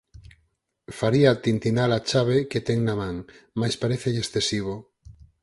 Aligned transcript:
Faría 0.99 1.33
tintina-la 1.45 1.99
chave 2.09 2.37
que 2.51 2.59
ten 2.67 2.79
na 2.87 2.95
man, 3.01 3.15
mais 3.59 3.79
parécelle 3.83 4.21
excesivo. 4.23 4.75